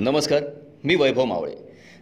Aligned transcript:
नमस्कार 0.00 0.42
मी 0.84 0.94
वैभव 0.94 1.24
मावळे. 1.24 1.52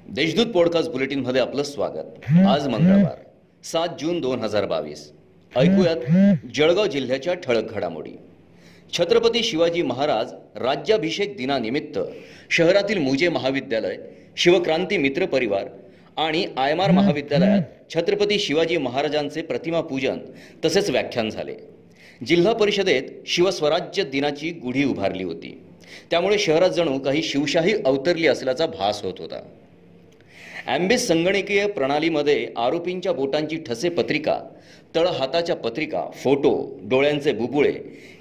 देशदूत 0.09 0.47
पॉडकास्ट 0.47 0.91
बुलेटिनमध्ये 0.91 1.41
आपलं 1.41 1.63
स्वागत. 1.63 2.33
आज 2.49 2.69
मंगळवार 2.69 3.17
सात 3.65 3.89
जून 4.01 4.21
दोन 4.21 4.41
हजार 4.41 4.65
बावीस. 4.65 5.13
ऐकूयात 5.57 5.97
जळगाव 6.55 6.87
जिल्ह्याच्या 6.87 7.35
ठळक 7.35 7.73
घडामोडी. 7.73 8.11
छत्रपती 8.93 9.43
शिवाजी 9.43 9.83
महाराज 9.83 10.33
राज्याभिषेक 10.57 11.37
दिनानिमित्त 11.37 11.99
शहरातील 12.51 12.99
मुजे 12.99 13.29
महाविद्यालय 13.29 13.97
शिवक्रांती 14.37 14.97
मित्र 14.97 15.27
परिवार 15.27 15.65
आणि 16.17 16.47
आयमार 16.57 16.91
महाविद्यालयात 16.91 17.63
छत्रपती 17.95 18.39
शिवाजी 18.39 18.77
महाराजांचे 18.77 19.43
प्रतिमा 19.43 19.81
पूजन 19.81 20.19
तसेच 20.65 20.91
व्याख्यान 20.91 21.31
झाले. 21.31 21.55
जिल्हा 22.27 22.53
परिषदेत 22.53 23.03
शिवस्वराज्य 23.27 24.05
दिनाची 24.05 24.51
गुढी 24.51 24.85
उभारली 24.85 25.25
होती. 25.25 25.61
त्यामुळे 26.11 26.39
शहरात 26.39 26.71
जणू 26.71 26.99
काही 26.99 27.23
शिवशाही 27.23 27.75
अवतरली 27.87 28.27
असल्याचा 28.27 28.67
भास 28.67 29.03
होत 29.03 29.15
होता. 29.19 29.41
ॲम्बेस 30.67 31.07
संगणकीय 31.09 31.67
प्रणालीमध्ये 31.67 32.47
आरोपींच्या 32.57 33.13
बोटांची 33.13 33.57
ठसे 33.57 33.89
पत्रिका 33.89 34.39
तळहाताच्या 34.95 35.57
पत्रिका 35.57 36.05
फोटो 36.15 36.53
डोळ्यांचे 36.83 37.33
बुबुळे 37.33 37.73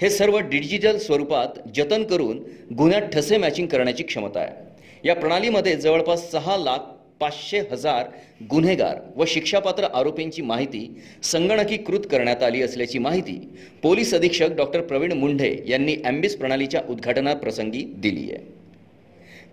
हे 0.02 0.10
सर्व 0.10 0.38
डिजिटल 0.40 0.98
स्वरूपात 0.98 1.60
जतन 1.76 2.04
करून 2.04 2.40
गुन्ह्यात 2.78 3.02
ठसे 3.02 3.38
मॅचिंग 3.38 3.68
करण्याची 3.68 4.04
क्षमता 4.04 4.40
आहे. 4.40 4.54
या 5.06 5.16
प्रणालीमध्ये 5.16 5.76
जवळपास 5.76 6.32
सहा 6.32 6.58
लाख 6.58 6.94
पाचशे 7.22 7.60
हजार 7.72 8.06
गुन्हेगार 8.52 8.98
व 9.16 9.26
शिक्षापात्र 9.28 9.88
आरोपींची 9.94 10.42
माहिती 10.42 10.88
संगणकीकृत 11.24 12.00
करण्यात 12.12 12.44
आली 12.44 12.62
असल्याची 12.62 13.00
माहिती 13.00 13.40
पोलीस 13.84 14.14
अधीक्षक 14.14 14.56
डॉक्टर 14.58 14.82
प्रवीण 14.82 15.14
मुंढे 15.14 15.56
यांनी 15.68 15.96
ॲम्बिस 16.06 16.36
प्रणालीच्या 16.38 16.82
उद्घाटनाप्रसंगी 16.90 17.84
दिली 17.96 18.32
आहे. 18.32 18.44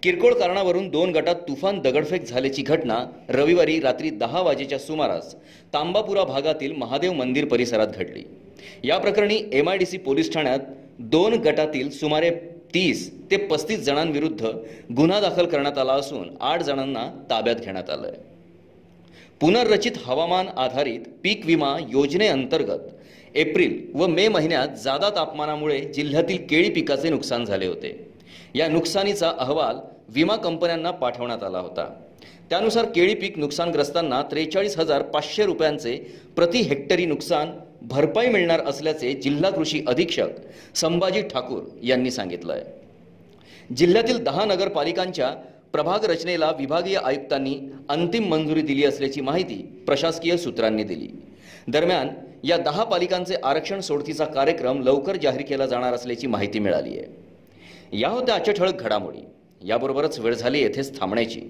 किरकोळ 0.03 0.35
कारणावरून 0.35 0.89
दोन 0.91 1.11
गटात 1.11 1.35
तुफान 1.49 1.79
दगडफेक 1.81 2.25
झाल्याची 2.25 2.63
घटना 2.63 3.05
रविवारी 3.29 3.79
रात्री 3.81 4.11
दहा 4.11 4.41
वाजेच्या 4.43 4.79
सुमारास 4.79 5.35
तांबापुरा 5.75 6.25
भागातील 6.25 6.73
महादेव 6.73 7.13
मंदिर 7.13 7.45
परिसरात 7.45 7.97
घडली. 7.97 8.25
या 8.85 8.99
प्रकरणी 8.99 9.41
M 9.53 9.69
I 9.69 9.79
D 9.79 9.87
C 9.87 9.99
police 9.99 10.33
ठाण्यात 10.35 10.59
दोन 10.99 11.35
गटातील 11.43 11.91
सुमारे 11.91 12.31
तीस 12.75 13.11
ते 13.31 13.37
पस्तीस 13.37 13.81
जणांविरुद्ध 13.81 14.47
गुन्हा 14.97 15.21
दाखल 15.21 15.47
करण्यात 15.47 15.79
आला 15.79 15.93
असून 15.93 16.29
आठ 16.41 16.63
जणांना 16.63 17.07
ताब्यात 17.31 17.57
घेण्यात 17.57 17.91
आलं 17.91 18.07
आहे 18.07 18.17
पुनर्रचित 19.41 19.93
हवामान 20.05 20.49
आधारित 20.49 21.01
पीक 21.23 21.47
विमा 21.47 21.77
योजनेअंतर्गत 21.93 23.37
एप्रिल 23.37 23.91
व 23.95 24.07
मे 24.07 24.29
महिन्यात 24.29 24.69
जादा 24.85 25.11
तापमानामुळे 25.11 25.81
जिल्ह्यातील 25.81 26.37
केळी 26.51 26.71
पिकाचे 26.71 27.09
नुकसान 27.09 27.45
झाले 27.45 27.67
होते. 27.67 28.09
या 28.55 28.69
नुकसानीचा 28.69 29.33
अहवाल 29.39 29.77
विमा 30.09 30.37
कंपन्यांना 30.37 30.91
पाठवण्यात 30.91 31.43
आला 31.43 31.59
होता. 31.59 31.87
त्यानुसार 32.51 32.85
केळी 32.85 33.15
पीक 33.15 33.39
नुकसानग्रस्तांना 33.39 34.23
त्रेचाळीस 34.23 34.79
हजार 34.79 35.03
पाचशे 35.03 35.45
रुपयांचे 35.45 35.97
प्रति 36.37 36.59
हेक्टरी 36.59 37.07
नुकसान 37.07 37.51
भरपाई 37.85 38.29
मिळणार 38.29 38.61
असल्याचे 38.61 39.13
जिल्हा 39.13 39.51
कृषी 39.51 39.83
अधीक्षक 39.87 40.29
संभाजी 40.75 41.23
ठाकूर 41.23 41.63
यांनी 41.83 42.11
सांगितलं 42.11 42.53
आहे 42.53 43.75
जिल्ह्यातील 43.75 44.23
दहा 44.25 44.45
नगरपालिकांच्या 44.45 45.29
प्रभाग 45.73 46.05
रचनेला 46.05 46.51
विभागीय 46.51 46.97
आयुक्तांनी 46.97 47.59
अंतिम 47.89 48.25
मंजुरी 48.25 48.63
दिली 48.63 48.85
असल्याची 48.85 49.21
माहिती 49.21 49.83
प्रशासकीय 49.87 50.37
सूत्रांनी 50.37 50.85
दिली. 50.85 51.09
दरम्यान 51.69 52.09
या 52.45 52.57
दहा 52.57 52.85
पालिकांचे 52.85 53.35
आरक्षण 53.45 53.81
सोडतीचा 53.81 54.25
कार्यक्रम 54.25 54.83
लवकर 54.83 55.17
जाहीर 55.17 55.43
केला 55.43 55.67
जाणार 55.67 55.95
असल्याची 55.95 56.27
माहिती 56.27 56.59
मिळाली 56.59 56.99
आहे 56.99 57.99
या 58.01 58.09
होत्या 58.09 58.35
आजच्या 58.35 58.55
ठळक 58.55 58.83
घडामोडी. 58.83 59.25
याबरोबरच 59.65 60.19
वेळ 60.19 60.35
झाली 60.35 60.61
येथेच 60.61 61.01
थांबण्याची. 61.01 61.41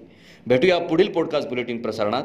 भेटूया 0.46 0.78
पुढील 0.78 1.10
पॉडकास्ट 1.12 1.48
बुलेटिन 1.48 1.82
प्रसारणात. 1.82 2.24